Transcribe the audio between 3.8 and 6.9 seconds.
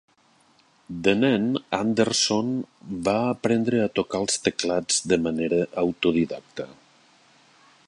a tocar els teclats de manera autodidacta.